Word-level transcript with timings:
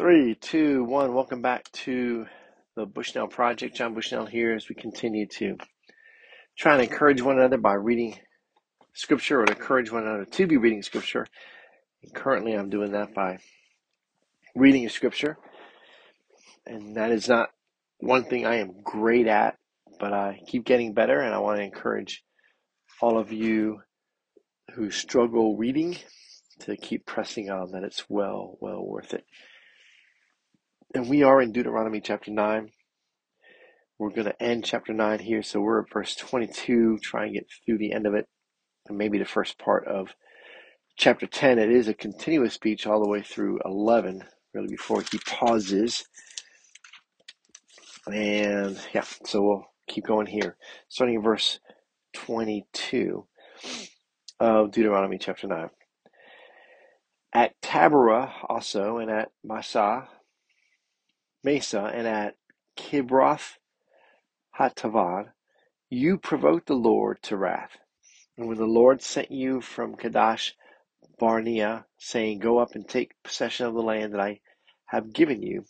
Three, 0.00 0.34
two, 0.34 0.82
one. 0.84 1.12
Welcome 1.12 1.42
back 1.42 1.70
to 1.72 2.24
the 2.74 2.86
Bushnell 2.86 3.28
Project. 3.28 3.76
John 3.76 3.92
Bushnell 3.92 4.24
here 4.24 4.54
as 4.54 4.66
we 4.66 4.74
continue 4.74 5.26
to 5.36 5.58
try 6.56 6.72
and 6.72 6.82
encourage 6.82 7.20
one 7.20 7.36
another 7.36 7.58
by 7.58 7.74
reading 7.74 8.18
scripture 8.94 9.42
or 9.42 9.44
to 9.44 9.52
encourage 9.52 9.92
one 9.92 10.04
another 10.04 10.24
to 10.24 10.46
be 10.46 10.56
reading 10.56 10.82
scripture. 10.82 11.26
And 12.02 12.14
currently, 12.14 12.54
I'm 12.54 12.70
doing 12.70 12.92
that 12.92 13.12
by 13.12 13.40
reading 14.56 14.86
a 14.86 14.88
scripture. 14.88 15.36
And 16.64 16.96
that 16.96 17.10
is 17.10 17.28
not 17.28 17.50
one 17.98 18.24
thing 18.24 18.46
I 18.46 18.54
am 18.54 18.80
great 18.82 19.26
at, 19.26 19.58
but 19.98 20.14
I 20.14 20.40
keep 20.46 20.64
getting 20.64 20.94
better. 20.94 21.20
And 21.20 21.34
I 21.34 21.40
want 21.40 21.58
to 21.58 21.62
encourage 21.62 22.24
all 23.02 23.18
of 23.18 23.32
you 23.32 23.82
who 24.72 24.90
struggle 24.90 25.58
reading 25.58 25.98
to 26.60 26.78
keep 26.78 27.04
pressing 27.04 27.50
on 27.50 27.72
that 27.72 27.84
it's 27.84 28.08
well, 28.08 28.56
well 28.62 28.82
worth 28.82 29.12
it. 29.12 29.26
And 30.92 31.08
we 31.08 31.22
are 31.22 31.40
in 31.40 31.52
Deuteronomy 31.52 32.00
chapter 32.00 32.32
9. 32.32 32.72
We're 34.00 34.10
going 34.10 34.24
to 34.24 34.42
end 34.42 34.64
chapter 34.64 34.92
9 34.92 35.20
here. 35.20 35.40
So 35.40 35.60
we're 35.60 35.82
at 35.82 35.92
verse 35.92 36.16
22, 36.16 36.98
try 37.00 37.26
and 37.26 37.34
get 37.34 37.46
through 37.64 37.78
the 37.78 37.92
end 37.92 38.06
of 38.06 38.14
it, 38.14 38.26
and 38.88 38.98
maybe 38.98 39.16
the 39.16 39.24
first 39.24 39.56
part 39.56 39.86
of 39.86 40.08
chapter 40.96 41.28
10. 41.28 41.60
It 41.60 41.70
is 41.70 41.86
a 41.86 41.94
continuous 41.94 42.54
speech 42.54 42.88
all 42.88 43.00
the 43.00 43.08
way 43.08 43.22
through 43.22 43.60
11, 43.64 44.24
really, 44.52 44.66
before 44.66 45.02
he 45.02 45.18
pauses. 45.18 46.04
And 48.08 48.76
yeah, 48.92 49.04
so 49.24 49.42
we'll 49.42 49.66
keep 49.86 50.06
going 50.06 50.26
here. 50.26 50.56
Starting 50.88 51.16
in 51.16 51.22
verse 51.22 51.60
22 52.14 53.28
of 54.40 54.72
Deuteronomy 54.72 55.18
chapter 55.18 55.46
9. 55.46 55.70
At 57.32 57.52
Taberah 57.62 58.32
also, 58.48 58.98
and 58.98 59.08
at 59.08 59.30
Massah, 59.44 60.08
Mesa 61.44 61.90
and 61.94 62.06
at 62.06 62.36
Kibroth 62.76 63.58
Hattaavah, 64.58 65.32
you 65.90 66.18
provoked 66.18 66.66
the 66.66 66.74
Lord 66.74 67.22
to 67.24 67.36
wrath. 67.36 67.78
And 68.36 68.48
when 68.48 68.58
the 68.58 68.66
Lord 68.66 69.02
sent 69.02 69.30
you 69.30 69.60
from 69.60 69.96
Kadesh 69.96 70.54
Barnea, 71.18 71.86
saying, 71.98 72.40
Go 72.40 72.58
up 72.58 72.74
and 72.74 72.88
take 72.88 73.12
possession 73.22 73.66
of 73.66 73.74
the 73.74 73.82
land 73.82 74.14
that 74.14 74.20
I 74.20 74.40
have 74.86 75.12
given 75.12 75.42
you, 75.42 75.66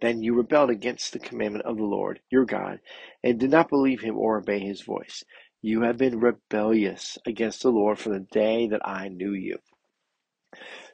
then 0.00 0.22
you 0.22 0.34
rebelled 0.34 0.70
against 0.70 1.12
the 1.12 1.18
commandment 1.18 1.64
of 1.64 1.76
the 1.76 1.84
Lord 1.84 2.20
your 2.30 2.44
God, 2.44 2.80
and 3.24 3.38
did 3.40 3.50
not 3.50 3.68
believe 3.70 4.00
him 4.02 4.16
or 4.18 4.38
obey 4.38 4.60
his 4.60 4.82
voice. 4.82 5.24
You 5.62 5.82
have 5.82 5.98
been 5.98 6.20
rebellious 6.20 7.18
against 7.26 7.62
the 7.62 7.70
Lord 7.72 7.98
from 7.98 8.12
the 8.12 8.20
day 8.20 8.68
that 8.68 8.86
I 8.86 9.08
knew 9.08 9.32
you. 9.32 9.58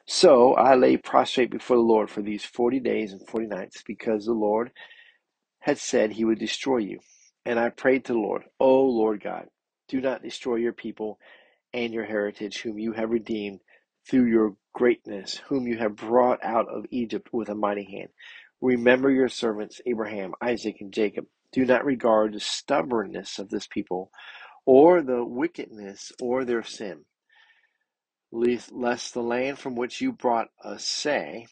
So 0.06 0.55
I 0.55 0.74
lay 0.74 0.97
prostrate 0.97 1.50
before 1.50 1.77
the 1.77 1.83
Lord 1.83 2.10
for 2.10 2.22
these 2.22 2.44
forty 2.44 2.80
days 2.80 3.12
and 3.12 3.27
forty 3.28 3.47
nights, 3.47 3.83
because 3.86 4.27
the 4.27 4.33
Lord 4.33 4.72
had 5.60 5.78
said 5.78 6.12
he 6.12 6.24
would 6.24 6.38
destroy 6.38 6.78
you. 6.78 7.00
And 7.47 7.58
I 7.58 7.70
prayed 7.70 8.05
to 8.06 8.12
the 8.12 8.19
Lord, 8.19 8.44
O 8.60 8.84
Lord 8.84 9.22
God, 9.22 9.47
do 9.88 10.00
not 10.00 10.22
destroy 10.22 10.56
your 10.56 10.72
people 10.72 11.19
and 11.72 11.92
your 11.92 12.05
heritage, 12.05 12.60
whom 12.62 12.78
you 12.78 12.92
have 12.92 13.10
redeemed 13.10 13.60
through 14.08 14.27
your 14.27 14.56
greatness, 14.75 15.41
whom 15.48 15.66
you 15.66 15.78
have 15.78 15.97
brought 15.97 16.44
out 16.44 16.69
of 16.69 16.86
Egypt 16.91 17.28
with 17.32 17.48
a 17.48 17.55
mighty 17.55 17.84
hand. 17.84 18.08
Remember 18.60 19.10
your 19.10 19.28
servants 19.28 19.80
Abraham, 19.86 20.34
Isaac, 20.42 20.77
and 20.80 20.92
Jacob. 20.92 21.27
Do 21.52 21.64
not 21.64 21.84
regard 21.84 22.34
the 22.34 22.41
stubbornness 22.41 23.38
of 23.38 23.50
this 23.50 23.66
people, 23.66 24.10
or 24.66 25.02
the 25.02 25.25
wickedness, 25.25 26.12
or 26.20 26.44
their 26.44 26.62
sin 26.62 27.05
lest 28.34 29.14
the 29.14 29.22
land 29.22 29.58
from 29.58 29.77
which 29.77 30.00
you 30.00 30.12
brought 30.12 30.48
us 30.62 30.84
say, 30.84 31.46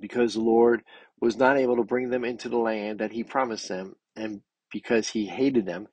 because 0.00 0.34
the 0.34 0.40
Lord 0.40 0.82
was 1.20 1.36
not 1.36 1.56
able 1.56 1.76
to 1.76 1.84
bring 1.84 2.10
them 2.10 2.24
into 2.24 2.48
the 2.48 2.58
land 2.58 3.00
that 3.00 3.12
he 3.12 3.24
promised 3.24 3.68
them, 3.68 3.96
and 4.14 4.42
because 4.70 5.08
he 5.08 5.26
hated 5.26 5.66
them, 5.66 5.88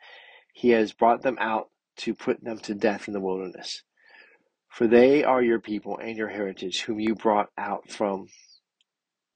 he 0.54 0.70
has 0.70 0.94
brought 0.94 1.22
them 1.22 1.38
out 1.40 1.70
to 1.98 2.14
put 2.14 2.44
them 2.44 2.60
to 2.60 2.74
death 2.76 3.08
in 3.08 3.14
the 3.14 3.20
wilderness. 3.20 3.84
For 4.70 4.88
they 4.88 5.24
are 5.24 5.42
your 5.42 5.60
people 5.60 5.98
and 5.98 6.18
your 6.18 6.28
heritage, 6.28 6.82
whom 6.82 7.00
you 7.00 7.16
brought 7.16 7.50
out 7.58 7.90
from 7.90 8.28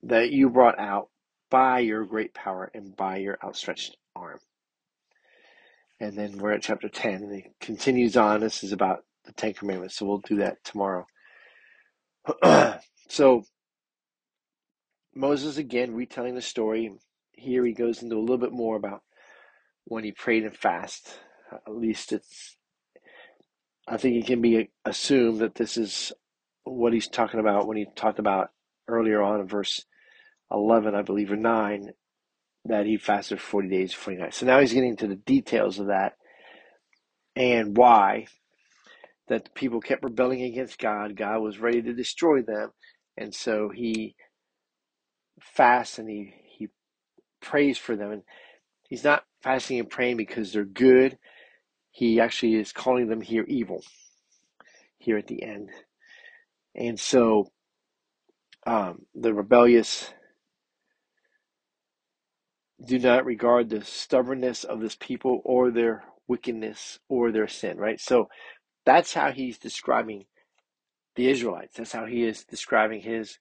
that 0.03 0.31
you 0.31 0.49
brought 0.49 0.79
out 0.79 1.09
by 1.49 1.79
your 1.79 2.05
great 2.05 2.33
power 2.33 2.69
and 2.73 2.95
by 2.95 3.17
your 3.17 3.37
outstretched 3.43 3.97
arm. 4.15 4.39
And 5.99 6.17
then 6.17 6.37
we're 6.37 6.53
at 6.53 6.61
chapter 6.61 6.87
10, 6.87 7.13
and 7.15 7.33
it 7.33 7.51
continues 7.59 8.15
on. 8.15 8.39
This 8.39 8.63
is 8.63 8.71
about 8.71 9.03
the 9.29 9.41
Ten 9.41 9.53
Commandments. 9.53 9.95
So 9.95 10.05
we'll 10.05 10.17
do 10.19 10.37
that 10.37 10.63
tomorrow. 10.63 11.05
so 13.07 13.43
Moses 15.15 15.57
again 15.57 15.93
retelling 15.93 16.35
the 16.35 16.41
story. 16.41 16.91
Here 17.31 17.63
he 17.65 17.73
goes 17.73 18.01
into 18.01 18.15
a 18.15 18.19
little 18.19 18.37
bit 18.37 18.51
more 18.51 18.75
about 18.75 19.03
when 19.85 20.03
he 20.03 20.11
prayed 20.11 20.43
and 20.43 20.55
fast. 20.55 21.19
At 21.51 21.75
least 21.75 22.11
it's. 22.11 22.57
I 23.87 23.97
think 23.97 24.17
it 24.17 24.27
can 24.27 24.41
be 24.41 24.69
assumed 24.85 25.39
that 25.39 25.55
this 25.55 25.77
is 25.77 26.11
what 26.63 26.93
he's 26.93 27.07
talking 27.07 27.39
about 27.39 27.67
when 27.67 27.77
he 27.77 27.87
talked 27.95 28.19
about 28.19 28.49
earlier 28.87 29.21
on 29.21 29.39
in 29.39 29.47
verse 29.47 29.83
11, 30.51 30.93
I 30.93 31.01
believe, 31.01 31.31
or 31.31 31.35
9, 31.35 31.89
that 32.65 32.85
he 32.85 32.97
fasted 32.97 33.41
40 33.41 33.67
days, 33.67 33.93
40 33.93 34.19
nights. 34.19 34.37
So 34.37 34.45
now 34.45 34.59
he's 34.59 34.73
getting 34.73 34.91
into 34.91 35.07
the 35.07 35.15
details 35.15 35.79
of 35.79 35.87
that 35.87 36.13
and 37.35 37.75
why 37.75 38.27
that 39.29 39.45
the 39.45 39.51
people 39.51 39.79
kept 39.79 40.03
rebelling 40.03 40.41
against 40.41 40.79
God. 40.79 41.15
God 41.15 41.39
was 41.39 41.59
ready 41.59 41.81
to 41.81 41.93
destroy 41.93 42.41
them. 42.41 42.71
And 43.17 43.33
so 43.33 43.69
he 43.69 44.15
fasts 45.41 45.99
and 45.99 46.09
he, 46.09 46.33
he 46.57 46.67
prays 47.41 47.77
for 47.77 47.95
them. 47.95 48.11
And 48.11 48.23
he's 48.89 49.03
not 49.03 49.23
fasting 49.43 49.79
and 49.79 49.89
praying 49.89 50.17
because 50.17 50.51
they're 50.51 50.65
good. 50.65 51.17
He 51.91 52.19
actually 52.19 52.55
is 52.55 52.71
calling 52.71 53.07
them 53.07 53.21
here 53.21 53.45
evil 53.47 53.83
here 54.99 55.17
at 55.17 55.27
the 55.27 55.43
end. 55.43 55.69
And 56.75 56.99
so 56.99 57.51
um, 58.67 59.05
the 59.15 59.33
rebellious 59.33 60.11
do 62.85 62.99
not 62.99 63.25
regard 63.25 63.69
the 63.69 63.83
stubbornness 63.83 64.63
of 64.63 64.79
this 64.79 64.95
people 64.95 65.41
or 65.43 65.71
their 65.71 66.03
wickedness 66.27 66.99
or 67.09 67.31
their 67.31 67.47
sin, 67.47 67.77
right? 67.77 67.99
So 67.99 68.27
that's 68.89 69.13
how 69.13 69.31
he's 69.31 69.59
describing 69.59 70.25
the 71.15 71.29
Israelites. 71.29 71.77
That's 71.77 71.91
how 71.91 72.05
he 72.05 72.23
is 72.23 72.43
describing 72.43 73.01
his 73.01 73.37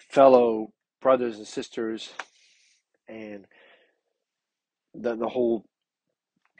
fellow 0.00 0.72
brothers 1.00 1.38
and 1.38 1.46
sisters 1.46 2.12
and 3.08 3.46
the, 4.94 5.14
the 5.14 5.28
whole 5.28 5.64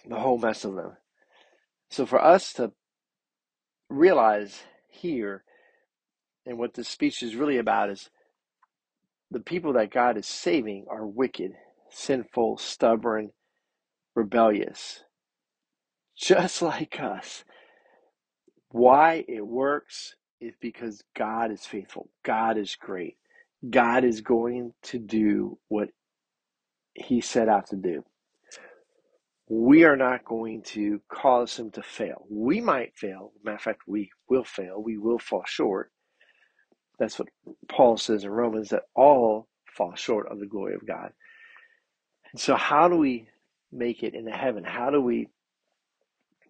the 0.08 0.18
whole 0.18 0.38
mess 0.38 0.64
of 0.64 0.76
them. 0.76 0.92
So 1.90 2.06
for 2.06 2.22
us 2.22 2.52
to 2.54 2.70
realize 3.90 4.62
here 4.88 5.42
and 6.46 6.56
what 6.56 6.74
this 6.74 6.88
speech 6.88 7.22
is 7.24 7.34
really 7.34 7.58
about 7.58 7.90
is 7.90 8.10
the 9.30 9.40
people 9.40 9.72
that 9.72 9.90
God 9.90 10.16
is 10.16 10.26
saving 10.26 10.86
are 10.88 11.04
wicked, 11.06 11.52
sinful, 11.90 12.58
stubborn, 12.58 13.30
rebellious 14.14 15.02
just 16.18 16.62
like 16.62 17.00
us. 17.00 17.44
Why 18.70 19.24
it 19.28 19.46
works 19.46 20.14
is 20.40 20.54
because 20.60 21.02
God 21.16 21.50
is 21.52 21.64
faithful. 21.64 22.10
God 22.24 22.58
is 22.58 22.76
great. 22.76 23.16
God 23.68 24.04
is 24.04 24.20
going 24.20 24.72
to 24.84 24.98
do 24.98 25.58
what 25.68 25.88
He 26.94 27.20
set 27.20 27.48
out 27.48 27.68
to 27.68 27.76
do. 27.76 28.04
We 29.48 29.84
are 29.84 29.96
not 29.96 30.24
going 30.24 30.62
to 30.74 31.00
cause 31.10 31.56
Him 31.58 31.70
to 31.72 31.82
fail. 31.82 32.26
We 32.30 32.60
might 32.60 32.96
fail. 32.96 33.32
Matter 33.42 33.56
of 33.56 33.62
fact, 33.62 33.82
we 33.86 34.10
will 34.28 34.44
fail. 34.44 34.82
We 34.82 34.98
will 34.98 35.18
fall 35.18 35.44
short. 35.46 35.90
That's 36.98 37.18
what 37.18 37.28
Paul 37.68 37.96
says 37.96 38.24
in 38.24 38.30
Romans 38.30 38.70
that 38.70 38.84
all 38.94 39.48
fall 39.76 39.94
short 39.94 40.30
of 40.30 40.40
the 40.40 40.46
glory 40.46 40.74
of 40.74 40.86
God. 40.86 41.12
And 42.32 42.40
so, 42.40 42.56
how 42.56 42.88
do 42.88 42.96
we 42.96 43.28
make 43.72 44.02
it 44.02 44.14
into 44.14 44.32
heaven? 44.32 44.64
How 44.64 44.90
do 44.90 45.00
we 45.00 45.28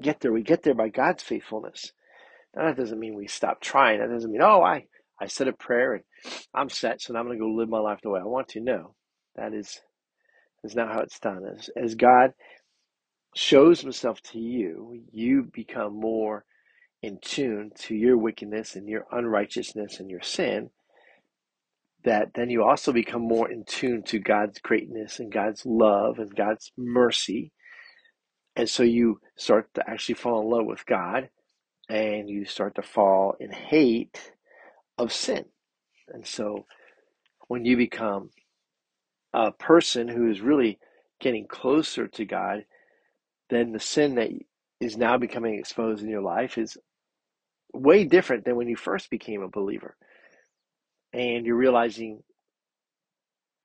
get 0.03 0.21
there. 0.21 0.33
We 0.33 0.43
get 0.43 0.63
there 0.63 0.75
by 0.75 0.89
God's 0.89 1.23
faithfulness. 1.23 1.93
Now, 2.55 2.67
that 2.67 2.77
doesn't 2.77 2.99
mean 2.99 3.15
we 3.15 3.29
stop 3.29 3.61
trying. 3.61 4.01
That 4.01 4.11
doesn't 4.11 4.31
mean, 4.31 4.43
oh, 4.43 4.63
I, 4.63 4.87
I 5.21 5.27
said 5.27 5.49
a 5.49 5.53
prayer 5.53 5.95
and 5.95 6.05
I'm 6.55 6.69
set, 6.69 7.01
so 7.01 7.13
now 7.13 7.21
I'm 7.21 7.27
going 7.27 7.39
to 7.39 7.45
go 7.45 7.51
live 7.51 7.69
my 7.69 7.79
life 7.79 8.01
the 8.03 8.11
way 8.11 8.21
I 8.21 8.25
want 8.25 8.49
to. 8.49 8.61
No, 8.61 8.95
that 9.37 9.55
is, 9.55 9.81
is 10.65 10.75
not 10.75 10.93
how 10.93 11.01
it's 11.01 11.19
done. 11.19 11.43
As, 11.45 11.71
as 11.77 11.95
God 11.95 12.33
shows 13.35 13.81
himself 13.81 14.21
to 14.23 14.39
you, 14.39 15.03
you 15.13 15.49
become 15.53 15.95
more 15.99 16.45
in 17.03 17.19
tune 17.21 17.71
to 17.79 17.95
your 17.95 18.17
wickedness 18.17 18.75
and 18.75 18.89
your 18.89 19.07
unrighteousness 19.13 20.01
and 20.01 20.11
your 20.11 20.23
sin, 20.23 20.71
that 22.05 22.29
then 22.35 22.51
you 22.51 22.65
also 22.65 22.93
become 22.93 23.23
more 23.23 23.51
in 23.51 23.65
tune 23.65 24.03
to 24.03 24.19
God's 24.19 24.59
greatness 24.59 25.21
and 25.21 25.33
God's 25.33 25.65
love 25.67 26.19
and 26.19 26.35
God's 26.35 26.73
mercy 26.77 27.53
and 28.59 28.69
so 28.69 28.83
you 28.83 29.21
start 29.37 29.73
to 29.75 29.89
actually 29.89 30.17
fall 30.17 30.43
in 30.43 30.51
love 30.51 30.67
with 30.67 30.85
God 30.85 31.31
and 31.89 32.29
you 32.29 32.45
start 32.45 32.75
to 32.75 32.83
fall 32.83 33.37
in 33.39 33.53
hate 33.53 34.33
of 34.99 35.13
sin. 35.13 35.45
And 36.09 36.27
so 36.27 36.67
when 37.47 37.65
you 37.65 37.77
become 37.77 38.31
a 39.33 39.53
person 39.53 40.09
who 40.09 40.29
is 40.29 40.41
really 40.41 40.81
getting 41.21 41.47
closer 41.47 42.09
to 42.09 42.25
God, 42.25 42.65
then 43.49 43.71
the 43.71 43.79
sin 43.79 44.17
that 44.17 44.31
is 44.81 44.97
now 44.97 45.17
becoming 45.17 45.55
exposed 45.55 46.03
in 46.03 46.11
your 46.11 46.21
life 46.21 46.59
is 46.59 46.77
way 47.73 48.03
different 48.03 48.45
than 48.45 48.57
when 48.57 48.67
you 48.67 48.77
first 48.77 49.09
became 49.09 49.41
a 49.41 49.49
believer. 49.49 49.97
And 51.13 51.47
you're 51.47 51.55
realizing 51.55 52.25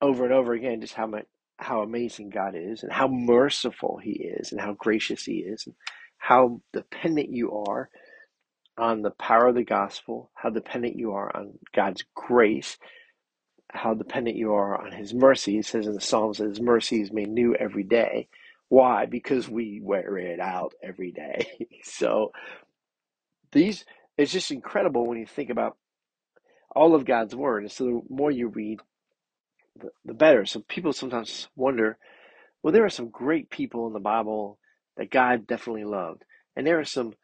over 0.00 0.22
and 0.22 0.32
over 0.32 0.52
again 0.52 0.80
just 0.80 0.94
how 0.94 1.08
much 1.08 1.26
how 1.64 1.82
amazing 1.82 2.30
God 2.30 2.54
is 2.56 2.84
and 2.84 2.92
how 2.92 3.08
merciful 3.08 3.98
he 4.02 4.12
is 4.12 4.52
and 4.52 4.60
how 4.60 4.74
gracious 4.74 5.24
he 5.24 5.38
is 5.38 5.66
and 5.66 5.74
how 6.18 6.60
dependent 6.72 7.30
you 7.30 7.52
are 7.68 7.90
on 8.78 9.02
the 9.02 9.10
power 9.12 9.48
of 9.48 9.56
the 9.56 9.64
gospel, 9.64 10.30
how 10.34 10.50
dependent 10.50 10.96
you 10.96 11.12
are 11.12 11.34
on 11.36 11.54
God's 11.74 12.04
grace, 12.14 12.78
how 13.72 13.94
dependent 13.94 14.36
you 14.36 14.54
are 14.54 14.80
on 14.84 14.92
his 14.92 15.14
mercy. 15.14 15.54
He 15.54 15.62
says 15.62 15.86
in 15.86 15.94
the 15.94 16.00
Psalms 16.00 16.38
that 16.38 16.48
his 16.48 16.60
mercy 16.60 17.00
is 17.02 17.12
made 17.12 17.28
new 17.30 17.54
every 17.54 17.84
day. 17.84 18.28
Why? 18.68 19.06
Because 19.06 19.48
we 19.48 19.80
wear 19.82 20.18
it 20.18 20.40
out 20.40 20.74
every 20.82 21.12
day. 21.12 21.68
so 21.84 22.32
these 23.52 23.84
it's 24.18 24.32
just 24.32 24.50
incredible 24.52 25.06
when 25.06 25.18
you 25.18 25.26
think 25.26 25.50
about 25.50 25.76
all 26.74 26.94
of 26.94 27.04
God's 27.04 27.34
word. 27.34 27.64
And 27.64 27.72
so 27.72 27.84
the 27.84 28.14
more 28.14 28.30
you 28.30 28.48
read, 28.48 28.80
the, 29.78 29.90
the 30.04 30.14
better. 30.14 30.44
So 30.44 30.60
people 30.60 30.92
sometimes 30.92 31.48
wonder, 31.56 31.98
well, 32.62 32.72
there 32.72 32.84
are 32.84 32.90
some 32.90 33.08
great 33.10 33.50
people 33.50 33.86
in 33.86 33.92
the 33.92 34.00
Bible 34.00 34.58
that 34.96 35.10
God 35.10 35.46
definitely 35.46 35.84
loved. 35.84 36.24
And 36.56 36.66
there 36.66 36.78
are 36.78 36.84
some 36.84 37.14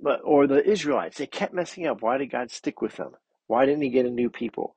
but 0.00 0.20
or 0.24 0.46
the 0.46 0.64
Israelites, 0.64 1.18
they 1.18 1.26
kept 1.26 1.52
messing 1.52 1.86
up. 1.86 2.02
Why 2.02 2.18
did 2.18 2.30
God 2.30 2.50
stick 2.50 2.80
with 2.80 2.96
them? 2.96 3.12
Why 3.46 3.66
didn't 3.66 3.82
he 3.82 3.90
get 3.90 4.06
a 4.06 4.10
new 4.10 4.30
people? 4.30 4.76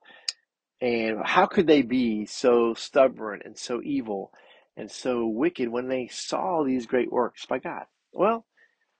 And 0.80 1.18
how 1.24 1.46
could 1.46 1.66
they 1.66 1.82
be 1.82 2.26
so 2.26 2.74
stubborn 2.74 3.40
and 3.44 3.56
so 3.56 3.80
evil 3.82 4.32
and 4.76 4.90
so 4.90 5.26
wicked 5.26 5.68
when 5.68 5.88
they 5.88 6.08
saw 6.08 6.64
these 6.64 6.86
great 6.86 7.12
works 7.12 7.46
by 7.46 7.58
God? 7.58 7.84
Well, 8.12 8.46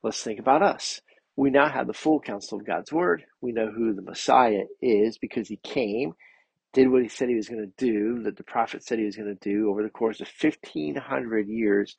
let's 0.02 0.22
think 0.22 0.38
about 0.38 0.62
us. 0.62 1.00
We 1.34 1.50
now 1.50 1.68
have 1.68 1.86
the 1.86 1.94
full 1.94 2.20
counsel 2.20 2.60
of 2.60 2.66
God's 2.66 2.92
word. 2.92 3.24
We 3.40 3.52
know 3.52 3.70
who 3.70 3.94
the 3.94 4.02
Messiah 4.02 4.64
is 4.80 5.18
because 5.18 5.48
he 5.48 5.56
came, 5.56 6.12
did 6.72 6.88
what 6.90 7.02
he 7.02 7.08
said 7.08 7.28
he 7.28 7.34
was 7.36 7.48
going 7.48 7.62
to 7.78 7.84
do, 7.86 8.22
that 8.24 8.36
the 8.36 8.44
prophet 8.44 8.84
said 8.84 8.98
he 8.98 9.04
was 9.06 9.16
going 9.16 9.36
to 9.36 9.50
do 9.50 9.70
over 9.70 9.82
the 9.82 9.90
course 9.90 10.20
of 10.20 10.28
1,500 10.40 11.48
years, 11.48 11.96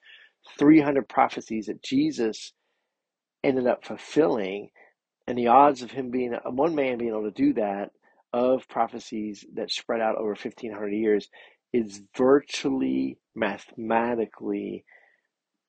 300 0.60 1.10
prophecies 1.10 1.68
that 1.68 1.84
Jesus 1.84 2.54
ended 3.44 3.68
up 3.68 3.86
fulfilling. 3.86 4.70
And 5.28 5.38
the 5.38 5.48
odds 5.48 5.82
of 5.84 5.92
him 5.92 6.12
being, 6.12 6.34
one 6.46 6.76
man 6.76 6.98
being 7.00 7.12
able 7.12 7.24
to 7.24 7.32
do 7.32 7.54
that, 7.56 7.92
of 8.34 8.68
prophecies 8.70 9.46
that 9.56 9.72
spread 9.72 10.02
out 10.02 10.18
over 10.18 10.30
1,500 10.30 10.90
years, 10.90 11.30
is 11.74 12.02
virtually 12.18 13.18
mathematically 13.36 14.86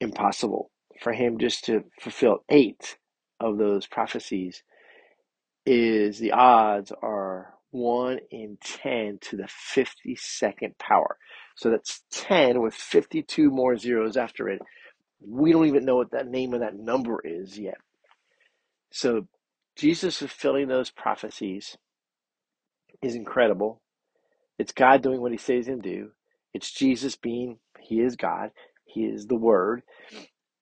impossible 0.01 0.71
for 1.01 1.13
him 1.13 1.37
just 1.39 1.65
to 1.65 1.83
fulfill 2.01 2.39
eight 2.49 2.97
of 3.39 3.57
those 3.57 3.87
prophecies 3.87 4.63
is 5.65 6.19
the 6.19 6.33
odds 6.33 6.93
are 7.03 7.54
1 7.71 8.19
in 8.31 8.57
10 8.63 9.19
to 9.21 9.37
the 9.37 9.49
52nd 9.75 10.77
power. 10.79 11.17
So 11.57 11.69
that's 11.71 12.03
10 12.11 12.61
with 12.61 12.73
52 12.73 13.49
more 13.51 13.77
zeros 13.77 14.17
after 14.17 14.49
it. 14.49 14.61
We 15.25 15.51
don't 15.53 15.67
even 15.67 15.85
know 15.85 15.97
what 15.97 16.11
that 16.11 16.27
name 16.27 16.53
of 16.53 16.61
that 16.61 16.77
number 16.77 17.21
is 17.23 17.59
yet. 17.59 17.77
So 18.91 19.27
Jesus 19.77 20.17
fulfilling 20.19 20.67
those 20.67 20.91
prophecies 20.91 21.77
is 23.01 23.15
incredible. 23.15 23.81
It's 24.59 24.73
God 24.73 25.03
doing 25.03 25.21
what 25.21 25.31
he 25.33 25.37
says 25.37 25.67
to 25.67 25.77
do. 25.77 26.11
It's 26.53 26.71
Jesus 26.71 27.15
being, 27.17 27.59
he 27.79 28.01
is 28.01 28.15
God. 28.15 28.51
He 28.85 29.01
is 29.05 29.27
the 29.27 29.35
Word 29.35 29.83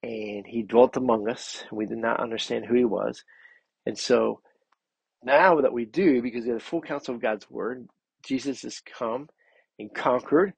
and 0.02 0.46
he 0.46 0.62
dwelt 0.62 0.96
among 0.96 1.28
us. 1.30 1.64
We 1.72 1.86
did 1.86 1.98
not 1.98 2.20
understand 2.20 2.66
who 2.66 2.76
he 2.76 2.86
was. 2.86 3.24
And 3.86 3.98
so 3.98 4.40
now 5.24 5.60
that 5.60 5.72
we 5.72 5.84
do, 5.86 6.22
because 6.22 6.44
we 6.44 6.50
have 6.50 6.58
the 6.60 6.64
full 6.64 6.82
counsel 6.82 7.14
of 7.14 7.22
God's 7.22 7.50
word, 7.50 7.88
Jesus 8.24 8.62
has 8.62 8.80
come 8.80 9.28
and 9.78 9.94
conquered, 9.94 10.54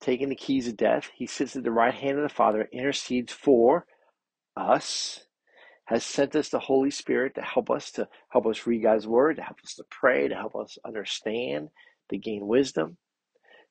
taken 0.00 0.28
the 0.28 0.36
keys 0.36 0.68
of 0.68 0.76
death. 0.76 1.10
He 1.14 1.26
sits 1.26 1.56
at 1.56 1.64
the 1.64 1.70
right 1.70 1.94
hand 1.94 2.18
of 2.18 2.22
the 2.22 2.34
Father, 2.34 2.68
intercedes 2.72 3.32
for 3.32 3.86
us, 4.56 5.20
has 5.86 6.04
sent 6.04 6.36
us 6.36 6.48
the 6.50 6.60
Holy 6.60 6.90
Spirit 6.90 7.34
to 7.36 7.42
help 7.42 7.70
us 7.70 7.92
to 7.92 8.08
help 8.30 8.46
us 8.46 8.66
read 8.66 8.82
God's 8.82 9.06
word, 9.06 9.36
to 9.36 9.42
help 9.42 9.58
us 9.64 9.74
to 9.76 9.84
pray, 9.90 10.28
to 10.28 10.34
help 10.34 10.56
us 10.56 10.78
understand, 10.86 11.68
to 12.10 12.18
gain 12.18 12.46
wisdom. 12.46 12.96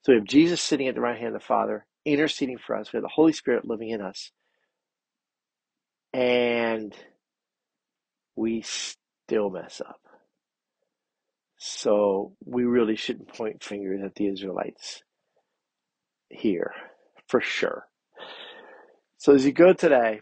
So 0.03 0.13
we 0.13 0.19
have 0.19 0.27
Jesus 0.27 0.61
sitting 0.61 0.87
at 0.87 0.95
the 0.95 1.01
right 1.01 1.17
hand 1.17 1.35
of 1.35 1.41
the 1.41 1.47
Father, 1.47 1.85
interceding 2.05 2.57
for 2.57 2.75
us. 2.75 2.91
We 2.91 2.97
have 2.97 3.03
the 3.03 3.09
Holy 3.09 3.33
Spirit 3.33 3.67
living 3.67 3.89
in 3.89 4.01
us 4.01 4.31
and 6.13 6.95
we 8.35 8.63
still 8.63 9.49
mess 9.49 9.81
up. 9.81 10.01
So 11.63 12.33
we 12.43 12.63
really 12.63 12.95
shouldn't 12.95 13.27
point 13.27 13.63
fingers 13.63 14.01
at 14.03 14.15
the 14.15 14.25
Israelites 14.25 15.03
here, 16.27 16.73
for 17.27 17.39
sure. 17.39 17.85
So 19.19 19.35
as 19.35 19.45
you 19.45 19.51
go 19.51 19.71
today, 19.71 20.21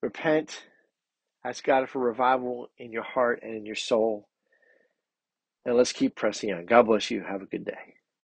repent, 0.00 0.62
ask 1.44 1.62
God 1.62 1.90
for 1.90 1.98
revival 1.98 2.70
in 2.78 2.90
your 2.90 3.02
heart 3.02 3.40
and 3.42 3.54
in 3.54 3.66
your 3.66 3.74
soul, 3.76 4.30
and 5.66 5.76
let's 5.76 5.92
keep 5.92 6.16
pressing 6.16 6.54
on. 6.54 6.64
God 6.64 6.86
bless 6.86 7.10
you. 7.10 7.22
Have 7.22 7.42
a 7.42 7.46
good 7.46 7.66
day. 7.66 7.99